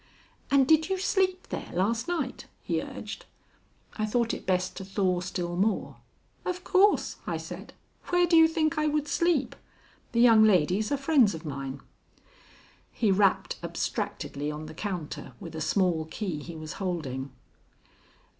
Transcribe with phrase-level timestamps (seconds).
[0.49, 3.25] "And did you sleep there last night?" he urged.
[3.97, 5.97] I thought it best to thaw still more.
[6.43, 7.73] "Of course," I said.
[8.07, 9.55] "Where do you think I would sleep?
[10.11, 11.81] The young ladies are friends of mine."
[12.91, 17.29] He rapped abstractedly on the counter with a small key he was holding.